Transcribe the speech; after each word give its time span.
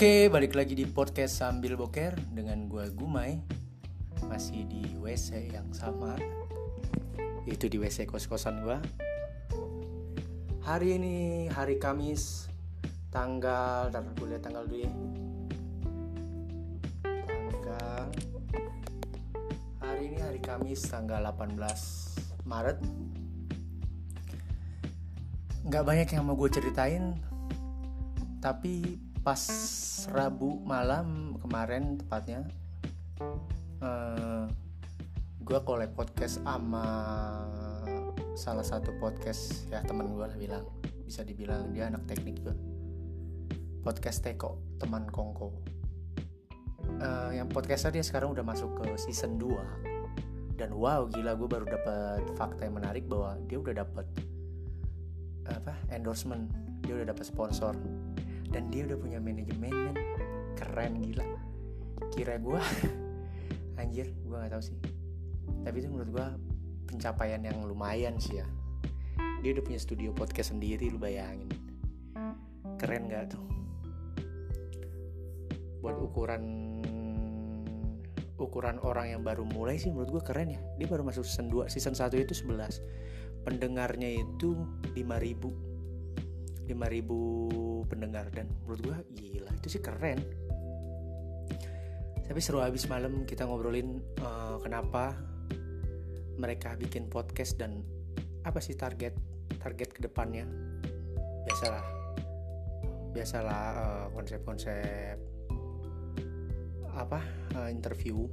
Oke, 0.00 0.32
balik 0.32 0.56
lagi 0.56 0.72
di 0.72 0.88
podcast 0.88 1.44
sambil 1.44 1.76
boker 1.76 2.16
dengan 2.32 2.64
gue 2.72 2.88
Gumai. 2.88 3.36
Masih 4.32 4.64
di 4.64 4.96
WC 4.96 5.52
yang 5.52 5.68
sama. 5.76 6.16
Itu 7.44 7.68
di 7.68 7.76
WC 7.76 8.08
kos-kosan 8.08 8.64
gue 8.64 8.80
Hari 10.64 10.96
ini 10.96 11.16
hari 11.52 11.76
Kamis 11.76 12.48
Tanggal, 13.12 13.92
ntar 13.92 14.00
gue 14.16 14.24
lihat 14.24 14.40
tanggal 14.40 14.64
dulu 14.64 14.88
ya. 14.88 14.92
Tanggal 17.04 18.04
Hari 19.84 20.02
ini 20.08 20.18
hari 20.24 20.40
Kamis 20.40 20.80
tanggal 20.88 21.28
18 21.28 22.48
Maret. 22.48 22.80
Nggak 25.68 25.84
banyak 25.84 26.08
yang 26.08 26.24
mau 26.24 26.40
gue 26.40 26.48
ceritain 26.48 27.20
Tapi 28.40 29.09
pas 29.20 29.42
Rabu 30.08 30.64
malam 30.64 31.36
kemarin 31.44 32.00
tepatnya 32.00 32.48
uh, 33.84 34.48
gue 35.44 35.58
collab 35.60 35.92
podcast 35.92 36.40
sama 36.40 36.86
salah 38.32 38.64
satu 38.64 38.96
podcast 38.96 39.68
ya 39.68 39.84
teman 39.84 40.08
gue 40.16 40.24
lah 40.24 40.38
bilang 40.40 40.64
bisa 41.04 41.20
dibilang 41.20 41.68
dia 41.76 41.92
anak 41.92 42.08
teknik 42.08 42.40
juga 42.40 42.56
podcast 43.84 44.24
Teko 44.24 44.80
teman 44.80 45.08
Kongko. 45.08 45.52
Uh, 47.00 47.32
yang 47.32 47.48
podcastnya 47.48 48.00
dia 48.00 48.04
sekarang 48.04 48.32
udah 48.32 48.44
masuk 48.44 48.72
ke 48.80 48.96
season 49.00 49.36
2 49.36 50.56
dan 50.60 50.72
wow 50.76 51.08
gila 51.08 51.36
gue 51.36 51.48
baru 51.48 51.64
dapat 51.68 52.24
fakta 52.36 52.68
yang 52.68 52.76
menarik 52.76 53.04
bahwa 53.08 53.36
dia 53.48 53.60
udah 53.60 53.84
dapat 53.84 54.08
apa 55.44 55.76
endorsement. 55.92 56.48
Dia 56.84 57.00
udah 57.00 57.12
dapat 57.12 57.24
sponsor 57.28 57.76
dan 58.50 58.68
dia 58.68 58.86
udah 58.86 58.98
punya 58.98 59.18
manajemen 59.22 59.70
men. 59.70 59.96
Keren 60.58 60.92
gila. 61.00 61.26
Kira 62.10 62.36
gue 62.36 62.60
anjir 63.80 64.10
gue 64.12 64.36
nggak 64.36 64.52
tahu 64.52 64.62
sih. 64.62 64.78
Tapi 65.62 65.76
itu 65.82 65.88
menurut 65.88 66.10
gue 66.10 66.26
pencapaian 66.90 67.40
yang 67.40 67.62
lumayan 67.64 68.18
sih 68.18 68.42
ya. 68.42 68.46
Dia 69.40 69.56
udah 69.56 69.64
punya 69.64 69.80
studio 69.80 70.10
podcast 70.12 70.52
sendiri 70.52 70.90
lu 70.92 71.00
bayangin. 71.00 71.48
Keren 72.76 73.08
gak 73.08 73.32
tuh? 73.32 73.44
Buat 75.80 75.96
ukuran 75.96 76.42
ukuran 78.40 78.80
orang 78.80 79.12
yang 79.16 79.22
baru 79.24 79.44
mulai 79.44 79.76
sih 79.76 79.92
menurut 79.92 80.20
gue 80.20 80.22
keren 80.24 80.52
ya. 80.52 80.60
Dia 80.76 80.88
baru 80.88 81.04
masuk 81.04 81.24
season 81.24 81.48
2 81.48 81.72
season 81.72 81.96
1 81.96 82.12
itu 82.20 82.34
11 82.36 82.80
pendengarnya 83.44 84.20
itu 84.20 84.56
5000 84.92 85.69
5000 86.72 87.90
pendengar 87.90 88.30
dan 88.30 88.46
menurut 88.62 88.80
gue 88.80 88.96
gila 89.18 89.50
itu 89.58 89.68
sih 89.78 89.82
keren. 89.82 90.20
Tapi 92.30 92.38
seru 92.38 92.62
habis 92.62 92.86
malam 92.86 93.26
kita 93.26 93.42
ngobrolin 93.42 93.98
uh, 94.22 94.62
kenapa 94.62 95.18
mereka 96.38 96.78
bikin 96.78 97.10
podcast 97.10 97.58
dan 97.58 97.82
apa 98.46 98.62
sih 98.62 98.78
target 98.78 99.12
target 99.58 99.90
ke 99.92 100.00
depannya 100.06 100.46
biasalah 101.44 101.84
biasalah 103.10 103.62
uh, 103.74 104.06
konsep-konsep 104.14 105.18
apa 106.94 107.20
uh, 107.58 107.66
interview. 107.66 108.30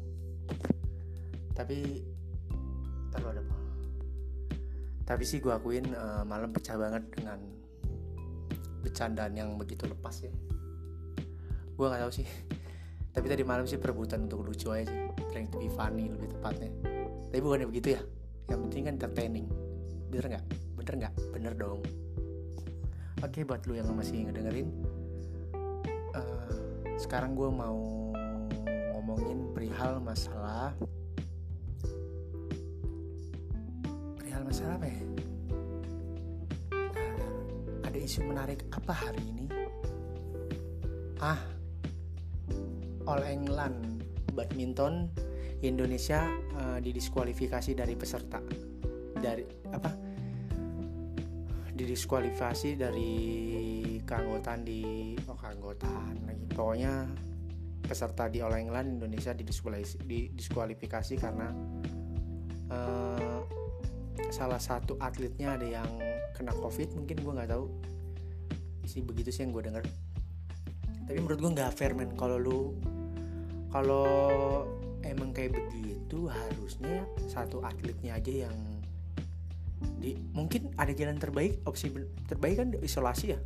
Tapi 1.58 2.06
terlalu 3.10 3.42
ada 3.42 3.58
tapi 5.08 5.24
sih 5.24 5.40
gue 5.40 5.56
akuin 5.56 5.96
uh, 5.96 6.28
malam 6.28 6.52
pecah 6.52 6.76
banget 6.76 7.08
dengan 7.16 7.40
bercandaan 8.88 9.36
yang 9.36 9.60
begitu 9.60 9.84
lepas 9.84 10.24
ya. 10.24 10.32
Gue 11.76 11.86
nggak 11.92 12.08
tahu 12.08 12.12
sih. 12.24 12.28
Tapi 13.12 13.26
tadi 13.28 13.44
malam 13.44 13.68
sih 13.68 13.76
perebutan 13.76 14.32
untuk 14.32 14.48
lucu 14.48 14.72
aja 14.72 14.88
sih. 14.88 15.00
Trying 15.30 15.52
to 15.52 15.60
be 15.60 15.68
funny 15.68 16.08
lebih 16.08 16.32
tepatnya. 16.32 16.72
Tapi 17.30 17.40
bukannya 17.44 17.68
begitu 17.68 18.00
ya. 18.00 18.02
Yang 18.48 18.60
penting 18.70 18.82
kan 18.88 18.94
entertaining. 18.96 19.48
Bener 20.08 20.26
nggak? 20.32 20.46
Bener 20.80 20.94
nggak? 21.04 21.14
Bener 21.36 21.54
dong. 21.60 21.82
Oke 23.26 23.42
buat 23.44 23.66
lu 23.66 23.74
yang 23.76 23.90
masih 23.98 24.30
ngedengerin 24.30 24.70
uh, 26.14 26.54
sekarang 27.02 27.34
gue 27.34 27.50
mau 27.50 27.78
ngomongin 28.94 29.50
perihal 29.58 29.98
masalah 29.98 30.74
perihal 34.22 34.42
masalah 34.46 34.78
apa 34.78 34.86
ya 34.86 35.07
isu 38.08 38.24
menarik 38.24 38.64
apa 38.72 38.96
hari 38.96 39.20
ini? 39.20 39.52
Ah, 41.20 41.44
All 43.04 43.20
England 43.28 44.00
badminton 44.32 45.12
Indonesia 45.60 46.24
uh, 46.56 46.80
didiskualifikasi 46.80 47.76
dari 47.76 48.00
peserta. 48.00 48.40
Dari 49.12 49.44
apa? 49.76 49.92
Didiskualifikasi 51.76 52.80
dari 52.80 53.14
keanggotaan 54.08 54.64
di 54.64 55.12
oh 55.28 55.36
keanggotaan 55.36 56.32
lagi. 56.32 56.48
Pokoknya 56.56 57.12
peserta 57.84 58.32
di 58.32 58.40
All 58.40 58.56
England 58.56 59.04
Indonesia 59.04 59.36
didiskualifikasi 59.36 61.14
karena 61.20 61.52
uh, 62.72 63.44
salah 64.32 64.64
satu 64.64 64.96
atletnya 65.04 65.60
ada 65.60 65.68
yang 65.68 65.92
kena 66.36 66.56
covid 66.56 66.94
mungkin 66.96 67.18
gue 67.20 67.34
nggak 67.36 67.52
tahu 67.52 67.97
sih 68.88 69.04
begitu 69.04 69.30
sih 69.30 69.44
yang 69.46 69.52
gue 69.54 69.64
denger. 69.68 69.84
Tapi 71.08 71.18
menurut 71.20 71.40
gue 71.40 71.52
nggak 71.54 71.72
fair 71.76 71.94
men. 71.94 72.16
Kalau 72.16 72.40
lu 72.40 72.76
kalau 73.72 74.08
emang 75.04 75.36
kayak 75.36 75.56
begitu 75.56 76.28
harusnya 76.28 77.04
satu 77.30 77.62
atletnya 77.64 78.16
aja 78.16 78.48
yang 78.48 78.58
di 80.02 80.18
mungkin 80.34 80.74
ada 80.74 80.90
jalan 80.90 81.22
terbaik 81.22 81.62
opsi 81.68 81.94
terbaik 82.26 82.56
kan 82.60 82.70
isolasi 82.82 83.36
ya? 83.36 83.40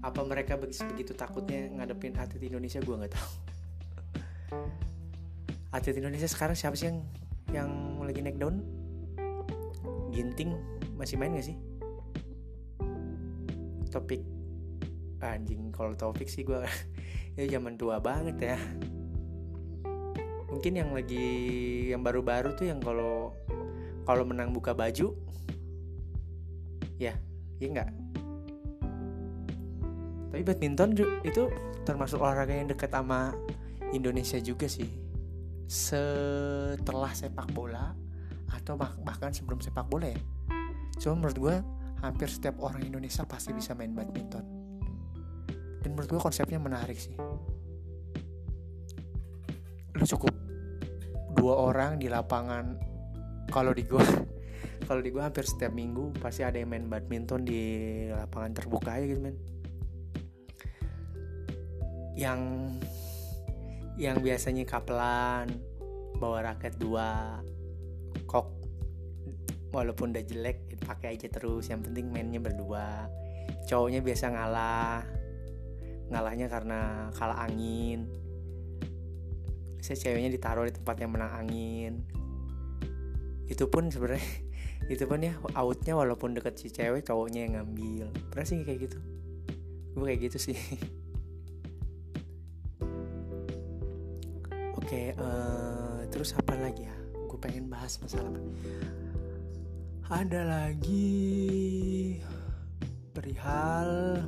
Apa 0.00 0.24
mereka 0.24 0.56
begitu 0.56 1.12
takutnya 1.12 1.68
ngadepin 1.74 2.16
atlet 2.16 2.40
Indonesia? 2.46 2.80
Gue 2.80 2.96
nggak 2.96 3.12
tahu. 3.12 3.30
Atlet 5.76 6.00
Indonesia 6.00 6.24
sekarang 6.24 6.56
siapa 6.56 6.72
sih 6.80 6.88
yang 6.88 7.04
yang 7.52 7.70
lagi 8.00 8.24
naik 8.24 8.40
down 8.40 8.64
Ginting 10.08 10.56
masih 10.96 11.20
main 11.20 11.36
gak 11.36 11.52
sih 11.52 11.56
topik 13.90 14.22
anjing 15.18 15.74
kalau 15.74 15.98
topik 15.98 16.30
sih 16.30 16.46
gue 16.46 16.62
ya 17.36 17.44
zaman 17.58 17.74
tua 17.74 17.98
banget 17.98 18.54
ya. 18.54 18.58
Mungkin 20.48 20.72
yang 20.80 20.90
lagi 20.96 21.26
yang 21.92 22.00
baru-baru 22.00 22.56
tuh 22.56 22.66
yang 22.68 22.80
kalau 22.80 23.36
kalau 24.04 24.24
menang 24.24 24.54
buka 24.54 24.72
baju. 24.72 25.12
Ya 26.98 27.14
iya 27.58 27.68
enggak 27.68 27.90
tapi 30.38 30.54
badminton 30.54 30.94
itu 31.26 31.50
termasuk 31.82 32.22
olahraga 32.22 32.54
yang 32.54 32.70
dekat 32.70 32.94
sama 32.94 33.34
Indonesia 33.90 34.38
juga 34.38 34.70
sih. 34.70 34.86
Setelah 35.66 37.10
sepak 37.10 37.50
bola 37.50 37.90
atau 38.46 38.78
bahkan 38.78 39.34
sebelum 39.34 39.58
sepak 39.58 39.90
bola 39.90 40.12
ya. 40.12 40.20
Cuma 41.02 41.18
menurut 41.18 41.38
gue 41.42 41.56
hampir 42.02 42.30
setiap 42.30 42.62
orang 42.62 42.86
Indonesia 42.86 43.26
pasti 43.26 43.50
bisa 43.50 43.74
main 43.74 43.90
badminton. 43.90 44.44
Dan 45.82 45.94
menurut 45.94 46.08
gue 46.10 46.20
konsepnya 46.22 46.58
menarik 46.62 46.98
sih. 46.98 47.14
Lu 49.98 50.04
cukup 50.06 50.30
dua 51.34 51.54
orang 51.58 51.98
di 51.98 52.06
lapangan. 52.06 52.78
Kalau 53.50 53.74
di 53.74 53.82
gue 53.82 54.02
kalau 54.88 55.00
di 55.02 55.10
gue 55.10 55.22
hampir 55.22 55.44
setiap 55.44 55.74
minggu 55.74 56.14
pasti 56.22 56.46
ada 56.46 56.56
yang 56.60 56.70
main 56.70 56.86
badminton 56.86 57.42
di 57.42 57.62
lapangan 58.10 58.52
terbuka 58.54 58.98
aja 58.98 59.06
gitu 59.06 59.20
men. 59.22 59.36
Yang 62.18 62.40
yang 63.98 64.22
biasanya 64.22 64.62
kapelan 64.62 65.50
bawa 66.18 66.54
raket 66.54 66.78
dua 66.78 67.42
kok 68.26 68.46
walaupun 69.74 70.14
udah 70.14 70.24
jelek 70.26 70.67
pakai 70.82 71.18
aja 71.18 71.26
terus 71.30 71.70
yang 71.70 71.82
penting 71.82 72.10
mainnya 72.10 72.42
berdua. 72.42 73.10
Cowoknya 73.66 74.00
biasa 74.04 74.32
ngalah 74.32 75.02
ngalahnya 76.08 76.46
karena 76.48 77.10
kalah 77.16 77.44
angin. 77.44 78.08
Saya 79.78 79.96
ceweknya 79.96 80.32
ditaruh 80.32 80.66
di 80.66 80.74
tempat 80.74 80.96
yang 81.00 81.12
menang 81.14 81.32
angin. 81.32 82.02
Itu 83.48 83.68
pun 83.72 83.88
sebenarnya 83.92 84.24
itu 84.92 85.04
pun 85.04 85.20
ya 85.20 85.36
outnya 85.56 85.94
walaupun 85.96 86.36
deket 86.36 86.56
si 86.60 86.72
cewek 86.72 87.04
cowoknya 87.04 87.40
yang 87.48 87.52
ngambil. 87.60 88.08
Pernah 88.32 88.46
sih 88.48 88.64
kayak 88.64 88.88
gitu? 88.88 88.98
Gue 89.96 90.04
kayak 90.12 90.20
gitu 90.32 90.38
sih. 90.52 90.58
Oke 94.78 95.12
okay, 95.12 95.20
uh, 95.20 96.00
eh, 96.00 96.08
terus 96.08 96.32
apa 96.32 96.56
lagi 96.56 96.88
ya? 96.88 96.96
Gue 97.28 97.36
pengen 97.36 97.68
bahas 97.68 98.00
masalah 98.00 98.32
ada 100.08 100.40
lagi 100.40 102.16
perihal 103.12 104.24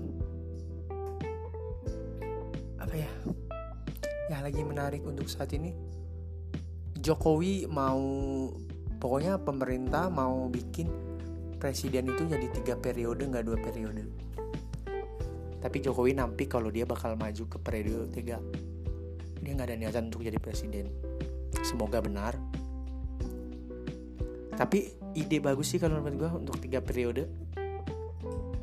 apa 2.77 2.95
ya? 2.97 3.09
Yang 4.29 4.43
lagi 4.45 4.61
menarik 4.61 5.03
untuk 5.09 5.25
saat 5.25 5.57
ini. 5.57 5.73
Jokowi 7.01 7.65
mau 7.65 7.97
pokoknya 9.01 9.41
pemerintah 9.41 10.13
mau 10.13 10.53
bikin 10.53 10.93
presiden 11.57 12.13
itu 12.13 12.29
jadi 12.29 12.45
tiga 12.53 12.77
periode 12.77 13.25
nggak 13.25 13.45
dua 13.49 13.57
periode. 13.57 14.05
Tapi 15.65 15.77
Jokowi 15.81 16.13
nampi 16.13 16.45
kalau 16.45 16.69
dia 16.69 16.85
bakal 16.85 17.17
maju 17.17 17.49
ke 17.49 17.57
periode 17.57 18.13
tiga. 18.13 18.37
Dia 19.41 19.53
nggak 19.57 19.69
ada 19.73 19.77
niatan 19.81 20.13
untuk 20.13 20.29
jadi 20.29 20.37
presiden. 20.37 20.93
Semoga 21.65 22.05
benar. 22.05 22.37
Tapi 24.61 25.00
ide 25.17 25.39
bagus 25.43 25.75
sih 25.75 25.79
kalau 25.83 25.99
menurut 25.99 26.17
gue 26.17 26.31
untuk 26.47 26.57
tiga 26.63 26.79
periode. 26.85 27.27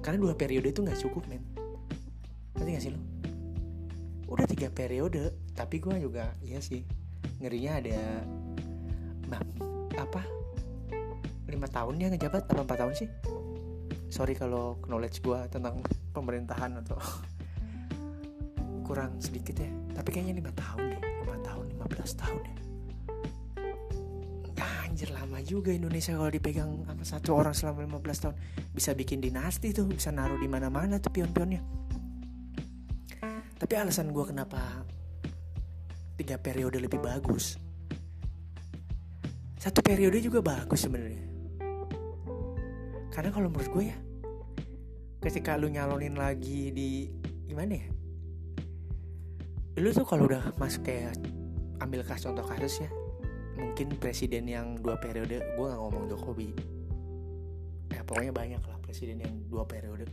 Karena 0.04 0.18
dua 0.24 0.34
periode 0.40 0.72
itu 0.72 0.80
nggak 0.80 1.00
cukup 1.04 1.28
men. 1.28 1.44
Ngerti 2.56 2.70
gak 2.74 2.84
sih 2.84 2.94
lo 2.96 3.02
udah 4.28 4.44
tiga 4.44 4.68
periode 4.68 5.32
tapi 5.56 5.80
gue 5.80 5.96
juga 6.04 6.36
iya 6.44 6.60
sih 6.60 6.84
ngerinya 7.40 7.80
ada 7.80 8.00
bang 9.28 9.48
apa 9.96 10.22
lima 11.48 11.68
tahun 11.72 11.96
dia 11.96 12.12
ngejabat 12.12 12.44
apa 12.52 12.60
empat 12.60 12.78
tahun 12.84 12.94
sih? 12.96 13.10
Sorry 14.12 14.36
kalau 14.36 14.80
knowledge 14.88 15.24
gue 15.24 15.40
tentang 15.48 15.80
pemerintahan 16.12 16.76
atau 16.84 17.00
kurang 18.88 19.16
sedikit 19.24 19.64
ya. 19.64 19.72
Tapi 19.96 20.10
kayaknya 20.12 20.44
lima 20.44 20.52
tahun 20.52 20.92
deh 20.92 21.02
lima 21.24 21.38
tahun 21.48 21.66
lima 21.72 21.86
belas 21.88 22.12
tahun 22.20 22.42
ya 22.44 22.67
anjir 24.98 25.14
lama 25.14 25.38
juga 25.46 25.70
Indonesia 25.70 26.10
kalau 26.18 26.34
dipegang 26.34 26.82
sama 26.82 27.06
satu 27.06 27.38
orang 27.38 27.54
selama 27.54 27.86
15 28.02 28.18
tahun. 28.18 28.36
Bisa 28.74 28.98
bikin 28.98 29.22
dinasti 29.22 29.70
tuh 29.70 29.86
bisa 29.86 30.10
naruh 30.10 30.42
di 30.42 30.50
mana-mana 30.50 30.98
tuh 30.98 31.14
pion-pionnya. 31.14 31.62
Tapi 33.62 33.74
alasan 33.78 34.10
gue 34.10 34.26
kenapa 34.26 34.58
tiga 36.18 36.42
periode 36.42 36.82
lebih 36.82 36.98
bagus. 36.98 37.62
Satu 39.62 39.86
periode 39.86 40.18
juga 40.18 40.42
bagus 40.42 40.90
sebenarnya. 40.90 41.30
Karena 43.14 43.30
kalau 43.30 43.54
menurut 43.54 43.70
gue 43.70 43.94
ya 43.94 43.98
ketika 45.22 45.62
lu 45.62 45.70
nyalonin 45.70 46.18
lagi 46.18 46.74
di 46.74 47.06
gimana 47.46 47.86
ya? 47.86 47.86
Lu 49.78 49.94
tuh 49.94 50.10
kalau 50.10 50.26
udah 50.26 50.58
masuk 50.58 50.90
kayak 50.90 51.22
ambil 51.86 52.02
kasus 52.02 52.34
contoh 52.34 52.42
kasus 52.42 52.82
ya 52.82 52.90
mungkin 53.58 53.98
presiden 53.98 54.46
yang 54.46 54.78
dua 54.78 55.02
periode 55.02 55.42
gue 55.42 55.66
nggak 55.66 55.82
ngomong 55.82 56.06
Jokowi. 56.08 56.54
Ya 57.92 58.06
pokoknya 58.06 58.32
banyak 58.32 58.62
lah 58.62 58.78
presiden 58.86 59.20
yang 59.20 59.34
dua 59.50 59.66
periode. 59.66 60.06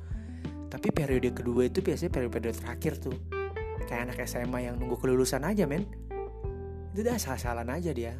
Tapi 0.72 0.90
periode 0.90 1.30
kedua 1.30 1.70
itu 1.70 1.84
biasanya 1.84 2.10
periode-periode 2.10 2.58
terakhir 2.58 2.98
tuh. 2.98 3.14
Kayak 3.86 4.10
anak 4.10 4.18
SMA 4.26 4.66
yang 4.66 4.80
nunggu 4.80 4.98
kelulusan 4.98 5.46
aja 5.46 5.68
men. 5.68 5.86
Itu 6.90 7.06
udah 7.06 7.20
salah-salan 7.20 7.70
aja 7.70 7.94
dia. 7.94 8.18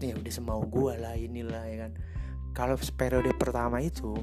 Ya 0.00 0.14
udah 0.16 0.32
semau 0.32 0.64
gue 0.66 0.94
lah 0.96 1.14
inilah 1.18 1.62
ya 1.68 1.76
kan. 1.86 1.92
Kalau 2.56 2.76
periode 2.96 3.30
pertama 3.36 3.84
itu 3.84 4.16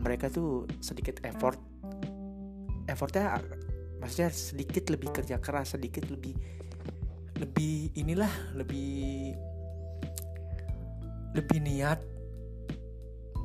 mereka 0.00 0.32
tuh 0.32 0.64
sedikit 0.80 1.20
effort. 1.26 1.60
Effortnya 2.88 3.38
maksudnya 4.02 4.34
sedikit 4.34 4.90
lebih 4.90 5.14
kerja 5.14 5.38
keras 5.38 5.78
sedikit 5.78 6.08
lebih 6.10 6.34
lebih 7.42 7.90
inilah 7.98 8.30
lebih 8.54 9.34
lebih 11.34 11.58
niat. 11.58 11.98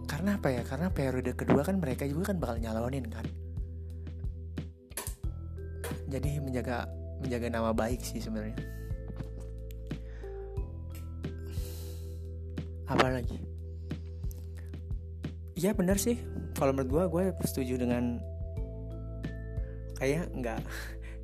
Karena 0.07 0.37
apa 0.37 0.53
ya? 0.53 0.61
Karena 0.61 0.93
periode 0.93 1.33
kedua 1.33 1.65
kan 1.65 1.81
mereka 1.81 2.05
juga 2.05 2.31
kan 2.31 2.37
bakal 2.37 2.61
nyalonin 2.61 3.09
kan. 3.09 3.25
Jadi 6.07 6.39
menjaga 6.39 6.87
menjaga 7.19 7.47
nama 7.49 7.73
baik 7.73 7.99
sih 8.05 8.21
sebenarnya. 8.21 8.55
Apa 12.87 13.11
lagi? 13.11 13.35
Iya 15.57 15.73
benar 15.73 15.97
sih. 15.99 16.21
Kalau 16.55 16.71
menurut 16.71 17.09
gue 17.11 17.33
gue 17.33 17.45
setuju 17.49 17.81
dengan 17.81 18.21
kayak 19.97 20.29
nggak 20.37 20.61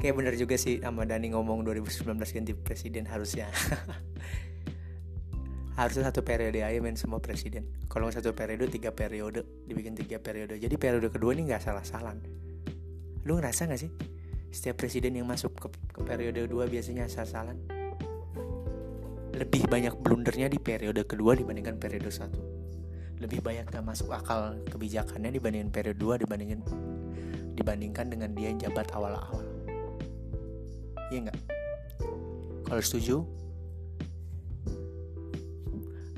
kayak 0.03 0.19
benar 0.19 0.35
juga 0.35 0.59
sih 0.59 0.83
sama 0.83 1.07
Dani 1.07 1.31
ngomong 1.31 1.63
2019 1.63 2.19
ganti 2.19 2.51
presiden 2.51 3.07
harusnya. 3.07 3.47
Harusnya 5.79 6.11
satu 6.11 6.21
periode 6.21 6.61
aja 6.61 6.77
main 6.83 7.00
semua 7.00 7.17
presiden. 7.23 7.65
Kalau 7.88 8.11
satu 8.11 8.35
periode 8.35 8.67
tiga 8.69 8.91
periode 8.91 9.47
dibikin 9.65 9.95
tiga 9.95 10.19
periode. 10.19 10.59
Jadi 10.59 10.75
periode 10.77 11.07
kedua 11.09 11.33
ini 11.33 11.50
nggak 11.50 11.63
salah 11.63 11.81
salah 11.81 12.13
lu 13.23 13.39
ngerasa 13.39 13.71
nggak 13.71 13.79
sih? 13.79 13.91
Setiap 14.51 14.83
presiden 14.83 15.15
yang 15.15 15.25
masuk 15.25 15.55
ke, 15.55 15.71
ke 15.71 16.03
periode 16.03 16.45
dua 16.51 16.67
biasanya 16.67 17.07
salah-salah 17.07 17.56
lebih 19.33 19.65
banyak 19.65 19.97
blundernya 19.97 20.45
di 20.51 20.61
periode 20.61 21.07
kedua 21.09 21.33
dibandingkan 21.33 21.79
periode 21.79 22.11
satu. 22.11 22.38
Lebih 23.17 23.41
banyak 23.41 23.65
gak 23.71 23.81
masuk 23.81 24.13
akal 24.13 24.61
kebijakannya 24.67 25.31
dibandingkan 25.33 25.71
periode 25.73 25.97
dua 25.97 26.19
dibandingkan 26.19 26.61
dibandingkan 27.56 28.11
dengan 28.13 28.35
dia 28.35 28.51
jabat 28.59 28.94
awal-awal 28.94 29.52
iya 31.13 31.30
nggak? 31.30 31.39
Kalau 32.65 32.81
setuju 32.81 33.15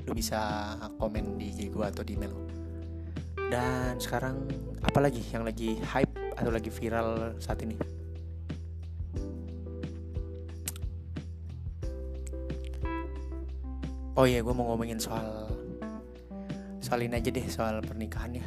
lu 0.06 0.12
bisa 0.16 0.72
komen 0.96 1.36
di 1.36 1.52
IG 1.52 1.68
gue 1.68 1.84
atau 1.84 2.00
di 2.00 2.16
email 2.16 2.32
dan 3.52 3.98
sekarang 4.00 4.46
apa 4.80 5.02
lagi 5.02 5.20
yang 5.34 5.44
lagi 5.44 5.76
hype 5.82 6.14
atau 6.38 6.48
lagi 6.48 6.72
viral 6.72 7.36
saat 7.36 7.60
ini? 7.60 7.76
Oh 14.16 14.24
iya 14.24 14.40
gue 14.40 14.54
mau 14.56 14.72
ngomongin 14.72 14.96
soal 14.96 15.52
soal 16.80 17.04
ini 17.04 17.20
aja 17.20 17.28
deh 17.28 17.46
soal 17.52 17.84
pernikahan 17.84 18.40
ya. 18.40 18.46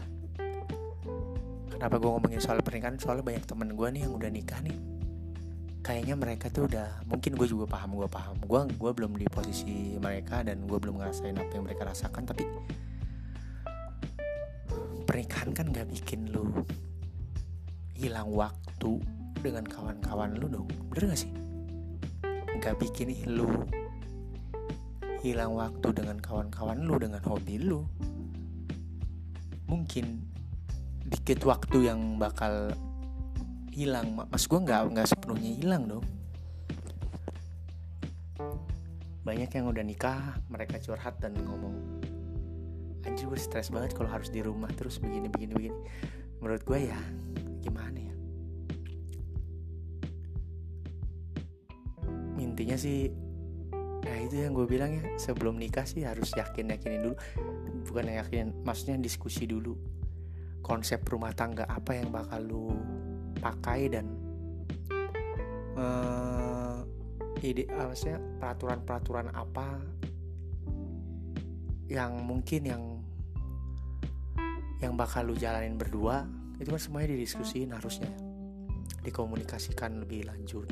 Kenapa 1.69 2.01
gue 2.01 2.09
ngomongin 2.09 2.41
soal 2.41 2.57
pernikahan? 2.65 2.97
Soalnya 2.97 3.21
banyak 3.21 3.45
temen 3.45 3.77
gue 3.77 3.87
nih 3.93 4.01
yang 4.09 4.17
udah 4.17 4.33
nikah 4.33 4.57
nih 4.65 4.88
kayaknya 5.79 6.15
mereka 6.19 6.51
tuh 6.51 6.67
udah 6.67 7.03
mungkin 7.07 7.35
gue 7.39 7.47
juga 7.47 7.65
paham 7.65 7.95
gue 7.95 8.09
paham. 8.11 8.35
Gue 8.43 8.67
gue 8.67 8.91
belum 8.91 9.15
di 9.15 9.27
posisi 9.31 9.95
mereka 9.97 10.43
dan 10.43 10.63
gue 10.67 10.77
belum 10.77 10.99
ngerasain 10.99 11.35
apa 11.35 11.51
yang 11.55 11.65
mereka 11.65 11.87
rasakan 11.87 12.23
tapi 12.27 12.43
pernikahan 15.09 15.49
kan 15.57 15.65
gak 15.73 15.89
bikin 15.89 16.29
lu 16.29 16.53
hilang 17.97 18.29
waktu 18.29 19.01
dengan 19.41 19.65
kawan-kawan 19.65 20.37
lu 20.37 20.45
dong. 20.51 20.69
Bener 20.93 21.15
gak 21.15 21.21
sih? 21.25 21.31
Gak 22.59 22.77
bikin 22.77 23.15
lu 23.25 23.49
hilang 25.19 25.57
waktu 25.57 25.87
dengan 25.91 26.19
kawan-kawan 26.19 26.79
lu 26.85 26.95
dengan 26.99 27.23
hobi 27.25 27.59
lu. 27.59 27.83
Mungkin 29.65 30.21
dikit 31.09 31.41
waktu 31.41 31.89
yang 31.89 32.21
bakal 32.21 32.69
hilang. 33.73 34.27
Mas 34.29 34.45
gue 34.45 34.59
nggak 34.59 34.81
nggak 34.93 35.07
sepenuhnya 35.07 35.51
hilang 35.57 35.83
dong. 35.87 36.05
Banyak 39.23 39.49
yang 39.51 39.65
udah 39.69 39.83
nikah 39.85 40.41
mereka 40.49 40.81
curhat 40.81 41.21
dan 41.21 41.37
ngomong 41.37 41.75
anjir 43.05 43.25
gue 43.25 43.39
stres 43.39 43.71
banget 43.71 43.95
kalau 43.95 44.11
harus 44.11 44.29
di 44.29 44.43
rumah 44.43 44.69
terus 44.73 44.97
begini 44.99 45.29
begini 45.31 45.53
begini. 45.55 45.77
Menurut 46.39 46.63
gue 46.63 46.79
ya 46.89 46.99
gimana 47.59 47.99
ya? 47.99 48.13
Intinya 52.39 52.77
sih 52.79 53.11
ya 53.99 54.15
itu 54.23 54.35
yang 54.39 54.55
gue 54.55 54.65
bilang 54.65 54.95
ya 54.95 55.03
sebelum 55.19 55.59
nikah 55.59 55.83
sih 55.83 56.07
harus 56.07 56.31
yakin 56.35 56.71
yakinin 56.71 57.11
dulu. 57.11 57.15
Bukan 57.87 58.11
yakinin 58.11 58.55
maksudnya 58.63 58.99
diskusi 58.99 59.45
dulu. 59.45 59.75
Konsep 60.59 61.01
rumah 61.07 61.33
tangga 61.33 61.65
apa 61.65 61.97
yang 61.97 62.11
bakal 62.13 62.41
lu 62.43 62.67
pakai 63.39 63.89
dan 63.91 64.05
uh, 65.79 66.83
ide 67.39 67.65
apa 67.71 67.95
peraturan-peraturan 68.39 69.31
apa 69.31 69.79
yang 71.89 72.21
mungkin 72.21 72.61
yang 72.67 72.83
yang 74.79 74.93
bakal 74.95 75.27
lu 75.27 75.35
jalanin 75.35 75.75
berdua 75.75 76.23
itu 76.59 76.69
kan 76.69 76.79
semuanya 76.79 77.15
didiskusiin 77.15 77.71
harusnya 77.71 78.11
dikomunikasikan 79.03 80.03
lebih 80.03 80.27
lanjut. 80.27 80.67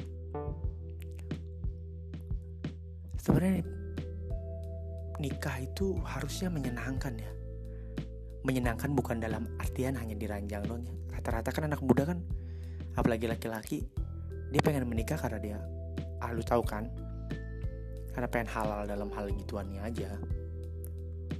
Sebenarnya 3.17 3.63
nikah 5.19 5.57
itu 5.63 5.95
harusnya 6.03 6.51
menyenangkan 6.51 7.15
ya. 7.19 7.31
Menyenangkan 8.43 8.95
bukan 8.95 9.19
dalam 9.19 9.47
artian 9.59 9.99
hanya 9.99 10.15
diranjang 10.15 10.63
doang 10.63 10.83
ya. 10.87 10.93
Rata-rata 11.17 11.51
kan 11.51 11.67
anak 11.67 11.83
muda 11.83 12.07
kan 12.07 12.19
apalagi 12.97 13.29
laki-laki 13.29 13.85
dia 14.49 14.61
pengen 14.65 14.89
menikah 14.89 15.15
karena 15.21 15.39
dia 15.39 15.59
ah 16.21 16.33
lu 16.33 16.41
tahu 16.41 16.63
kan? 16.65 16.89
Karena 18.13 18.27
pengen 18.29 18.49
halal 18.49 18.81
dalam 18.89 19.09
hal 19.13 19.29
gituannya 19.29 19.81
aja. 19.85 20.17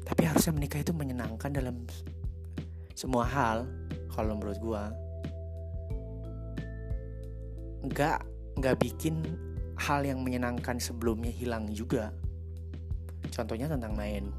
Tapi 0.05 0.21
harusnya 0.29 0.53
menikah 0.53 0.79
itu 0.79 0.93
menyenangkan 0.93 1.49
dalam 1.49 1.83
semua 2.93 3.25
hal 3.25 3.65
kalau 4.13 4.37
menurut 4.37 4.59
gua. 4.61 4.83
Nggak 7.81 8.19
nggak 8.61 8.75
bikin 8.77 9.25
hal 9.77 10.05
yang 10.05 10.21
menyenangkan 10.21 10.77
sebelumnya 10.77 11.33
hilang 11.33 11.69
juga. 11.73 12.13
Contohnya 13.33 13.69
tentang 13.69 13.93
main. 13.97 14.29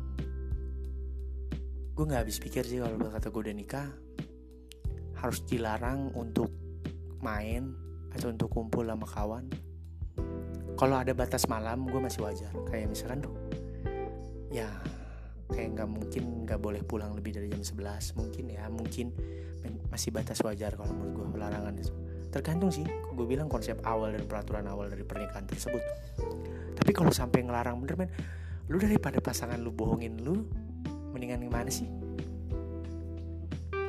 Gue 1.95 2.07
nggak 2.07 2.23
habis 2.27 2.39
pikir 2.39 2.63
sih 2.63 2.79
kalau 2.79 3.11
kata 3.11 3.27
gue 3.31 3.43
udah 3.51 3.57
nikah 3.59 3.89
harus 5.19 5.43
dilarang 5.43 6.15
untuk 6.15 6.58
main 7.21 7.75
atau 8.15 8.33
untuk 8.33 8.49
kumpul 8.53 8.87
sama 8.89 9.07
kawan. 9.07 9.45
Kalau 10.79 10.95
ada 10.95 11.11
batas 11.11 11.51
malam 11.51 11.91
gue 11.91 11.99
masih 11.99 12.23
wajar. 12.23 12.53
Kayak 12.71 12.95
misalkan 12.95 13.19
tuh 13.27 13.35
ya 14.49 14.69
kayak 15.53 15.77
nggak 15.77 15.89
mungkin 15.89 16.23
nggak 16.49 16.61
boleh 16.61 16.81
pulang 16.85 17.13
lebih 17.13 17.37
dari 17.37 17.53
jam 17.53 17.61
11 17.61 18.17
mungkin 18.17 18.45
ya 18.49 18.65
mungkin 18.73 19.13
masih 19.89 20.13
batas 20.13 20.41
wajar 20.45 20.77
kalau 20.77 20.93
menurut 20.93 21.33
gue 21.35 21.41
larangan 21.41 21.75
itu. 21.77 21.93
Tergantung 22.29 22.71
sih 22.71 22.85
gue 22.89 23.27
bilang 23.27 23.49
konsep 23.49 23.81
awal 23.83 24.15
dan 24.15 24.25
peraturan 24.29 24.69
awal 24.69 24.93
dari 24.93 25.03
pernikahan 25.03 25.49
tersebut. 25.49 25.81
Tapi 26.77 26.91
kalau 26.95 27.11
sampai 27.11 27.43
ngelarang 27.45 27.81
bener 27.83 27.97
men 28.07 28.11
lu 28.69 28.77
daripada 28.77 29.17
pasangan 29.19 29.57
lu 29.57 29.73
bohongin 29.73 30.21
lu 30.21 30.45
mendingan 31.17 31.41
gimana 31.41 31.73
sih? 31.73 31.89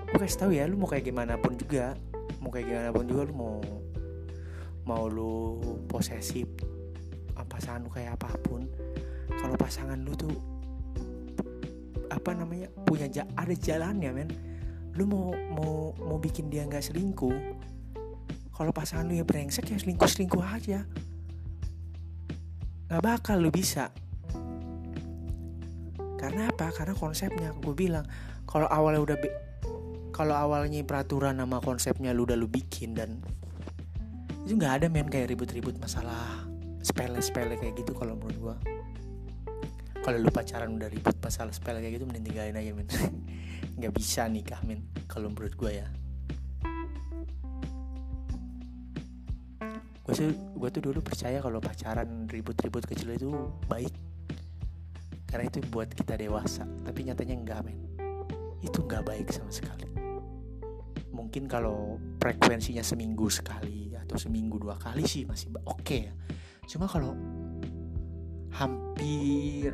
Gue 0.10 0.18
kasih 0.18 0.40
tahu 0.40 0.52
ya 0.56 0.66
lu 0.66 0.80
mau 0.80 0.90
kayak 0.90 1.06
gimana 1.06 1.38
pun 1.38 1.54
juga 1.60 1.94
mau 2.40 2.50
kayak 2.52 2.66
gimana 2.68 2.90
pun 2.96 3.06
juga 3.08 3.22
lu 3.28 3.34
mau 3.36 3.56
mau 4.88 5.04
lu 5.06 5.60
posesif 5.86 6.48
pasangan 7.48 7.88
lu 7.88 7.90
kayak 7.92 8.20
apa 8.20 8.36
pun 8.44 8.68
kalau 9.40 9.56
pasangan 9.56 9.98
lu 10.00 10.12
tuh 10.14 10.36
apa 12.10 12.36
namanya 12.36 12.68
punya 12.84 13.08
ada 13.38 13.54
jalannya 13.54 14.12
men. 14.12 14.30
Lu 14.98 15.06
mau 15.06 15.32
mau 15.54 15.94
mau 15.96 16.18
bikin 16.18 16.50
dia 16.50 16.66
nggak 16.66 16.92
selingkuh 16.92 17.38
kalau 18.52 18.76
pasangan 18.76 19.08
lu 19.08 19.16
ya 19.16 19.24
brengsek 19.24 19.72
ya 19.72 19.78
selingkuh 19.80 20.10
selingkuh 20.10 20.44
aja. 20.44 20.84
Nggak 22.90 23.04
bakal 23.06 23.40
lu 23.40 23.54
bisa. 23.54 23.94
Karena 26.20 26.52
apa? 26.52 26.68
Karena 26.76 26.92
konsepnya 26.98 27.56
gue 27.56 27.72
bilang 27.72 28.04
kalau 28.44 28.68
awalnya 28.68 29.14
udah 29.14 29.18
kalau 30.20 30.36
awalnya 30.36 30.84
peraturan 30.84 31.40
nama 31.40 31.64
konsepnya 31.64 32.12
lu 32.12 32.28
udah 32.28 32.36
lu 32.36 32.52
bikin 32.52 32.92
dan 32.92 33.24
itu 34.44 34.60
nggak 34.60 34.84
ada 34.84 34.86
men 34.92 35.08
kayak 35.08 35.32
ribut-ribut 35.32 35.80
masalah 35.80 36.44
sepele-sepele 36.84 37.56
kayak 37.56 37.80
gitu 37.80 37.96
kalau 37.96 38.20
menurut 38.20 38.36
gua. 38.36 38.56
Kalau 40.04 40.20
lu 40.20 40.28
pacaran 40.28 40.76
udah 40.76 40.92
ribut 40.92 41.16
masalah 41.24 41.56
sepele 41.56 41.80
kayak 41.80 41.96
gitu 41.96 42.04
mending 42.04 42.36
tinggalin 42.36 42.60
aja 42.60 42.72
men. 42.76 42.88
Nggak 43.80 43.94
bisa 43.96 44.28
nikah 44.28 44.60
men 44.68 44.84
kalau 45.08 45.32
menurut 45.32 45.56
gua 45.56 45.72
ya. 45.72 45.88
Gue 50.04 50.14
tuh 50.20 50.36
gue 50.36 50.70
tuh 50.74 50.82
dulu 50.84 51.00
percaya 51.00 51.40
kalau 51.40 51.64
pacaran 51.64 52.28
ribut-ribut 52.28 52.84
kecil 52.84 53.16
itu 53.16 53.32
baik. 53.72 53.96
Karena 55.32 55.48
itu 55.48 55.64
buat 55.72 55.88
kita 55.96 56.20
dewasa 56.20 56.68
tapi 56.84 57.08
nyatanya 57.08 57.40
enggak 57.40 57.64
men. 57.64 57.80
Itu 58.60 58.84
nggak 58.84 59.08
baik 59.08 59.32
sama 59.32 59.54
sekali 59.54 59.99
mungkin 61.30 61.46
kalau 61.46 62.02
frekuensinya 62.18 62.82
seminggu 62.82 63.30
sekali 63.30 63.94
atau 63.94 64.18
seminggu 64.18 64.58
dua 64.58 64.82
kali 64.82 65.06
sih 65.06 65.30
masih 65.30 65.54
oke 65.62 65.78
okay 65.78 66.10
ya. 66.10 66.14
Cuma 66.66 66.90
kalau 66.90 67.14
hampir 68.50 69.70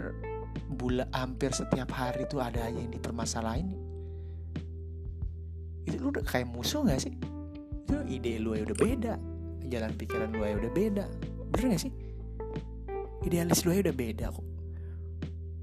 bulan 0.76 1.08
hampir 1.16 1.56
setiap 1.56 1.96
hari 1.96 2.28
tuh 2.28 2.44
ada 2.44 2.60
aja 2.60 2.76
yang 2.76 2.92
dipermasalahin 2.92 3.72
itu 5.88 5.96
lu 5.96 6.12
udah 6.12 6.28
kayak 6.28 6.52
musuh 6.52 6.84
gak 6.84 7.00
sih? 7.08 7.16
Itu 7.88 8.04
ide 8.04 8.36
lu 8.44 8.60
ya 8.60 8.68
udah 8.68 8.76
beda 8.76 9.14
jalan 9.72 9.96
pikiran 9.96 10.36
lu 10.36 10.44
ya 10.44 10.60
udah 10.60 10.72
beda 10.76 11.08
bener 11.56 11.80
gak 11.80 11.88
sih? 11.88 11.94
Idealis 13.24 13.64
lu 13.64 13.72
ya 13.72 13.80
udah 13.80 13.96
beda 13.96 14.28
kok. 14.28 14.48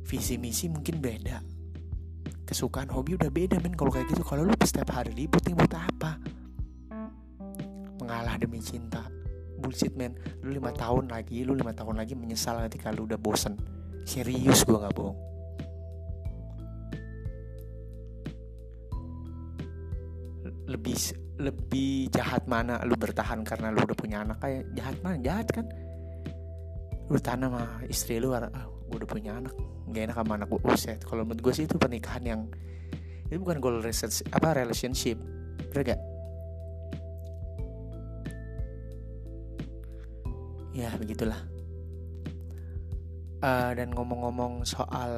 Visi 0.08 0.40
misi 0.40 0.72
mungkin 0.72 1.04
beda 1.04 1.51
kesukaan 2.52 2.92
hobi 2.92 3.16
udah 3.16 3.32
beda 3.32 3.56
men. 3.64 3.72
Kalau 3.72 3.88
kayak 3.88 4.12
gitu 4.12 4.20
kalau 4.20 4.44
lu 4.44 4.52
setiap 4.60 4.92
hari 4.92 5.16
ribut 5.16 5.40
nih 5.48 5.56
buat 5.56 5.72
apa? 5.72 6.20
Mengalah 8.04 8.36
demi 8.36 8.60
cinta. 8.60 9.08
Bullshit 9.56 9.96
man 9.96 10.12
lu 10.44 10.60
lima 10.60 10.68
tahun 10.76 11.08
lagi 11.08 11.48
lu 11.48 11.56
lima 11.56 11.72
tahun 11.72 11.96
lagi 11.96 12.12
menyesal 12.12 12.60
nanti 12.60 12.76
kalau 12.76 13.08
udah 13.08 13.16
bosen. 13.16 13.56
Serius 14.04 14.68
gue 14.68 14.76
nggak 14.76 14.92
bohong. 14.92 15.16
Lebih 20.68 20.96
lebih 21.40 22.12
jahat 22.12 22.44
mana 22.44 22.84
lu 22.84 22.92
bertahan 23.00 23.40
karena 23.48 23.72
lu 23.72 23.80
udah 23.80 23.96
punya 23.96 24.28
anak? 24.28 24.44
Kayak 24.44 24.68
jahat 24.76 24.96
mana? 25.00 25.16
Jahat 25.24 25.46
kan? 25.48 25.66
Lu 27.08 27.18
tanah 27.18 27.48
sama 27.48 27.62
istri 27.88 28.20
lu 28.20 28.34
ah, 28.36 28.50
gue 28.92 29.00
udah 29.00 29.08
punya 29.08 29.32
anak 29.40 29.56
gak 29.88 30.12
enak 30.12 30.16
sama 30.20 30.32
anak 30.36 30.48
gue 30.52 30.60
uset 30.68 31.00
kalau 31.00 31.24
menurut 31.24 31.40
gue 31.40 31.52
sih 31.56 31.64
itu 31.64 31.80
pernikahan 31.80 32.20
yang 32.28 32.44
itu 33.32 33.40
bukan 33.40 33.64
goal 33.64 33.80
research 33.80 34.20
apa 34.28 34.52
relationship. 34.52 35.16
Bener 35.72 35.96
gak 35.96 36.00
ya 40.76 40.92
begitulah. 41.00 41.40
Uh, 43.42 43.72
dan 43.74 43.90
ngomong-ngomong 43.96 44.62
soal 44.68 45.12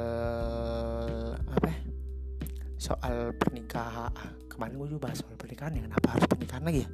apa 1.44 1.66
ya? 1.66 1.78
soal 2.80 3.32
pernikahan 3.36 4.12
kemarin 4.48 4.76
gue 4.76 4.88
juga 4.92 5.08
bahas 5.08 5.18
soal 5.20 5.36
pernikahan 5.40 5.76
ya 5.76 5.82
kenapa 5.88 6.06
harus 6.14 6.26
pernikahan 6.30 6.64
lagi 6.64 6.80
ya? 6.86 6.88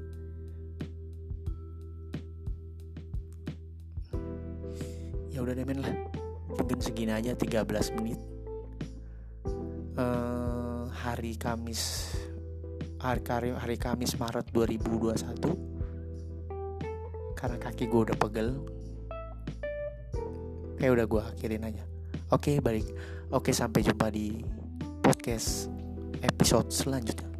Ya 5.30 5.38
udah 5.44 5.54
deh 5.54 5.66
men 5.66 5.78
lah 5.84 6.09
mungkin 6.56 6.80
segini 6.82 7.12
aja 7.14 7.36
13 7.36 7.96
menit. 7.98 8.18
Uh, 10.00 10.88
hari 10.90 11.36
Kamis 11.36 12.08
hari, 13.02 13.52
hari 13.52 13.76
Kamis 13.76 14.16
Maret 14.16 14.48
2021 14.54 17.36
karena 17.36 17.56
kaki 17.56 17.88
gue 17.88 18.00
udah 18.08 18.16
pegel. 18.16 18.48
Kayak 20.80 20.92
udah 20.96 21.06
gue 21.08 21.22
akhirin 21.36 21.64
aja. 21.68 21.84
Oke 22.30 22.62
balik 22.62 22.86
oke 23.30 23.54
sampai 23.54 23.86
jumpa 23.86 24.10
di 24.10 24.42
podcast 25.02 25.70
episode 26.22 26.70
selanjutnya 26.74 27.30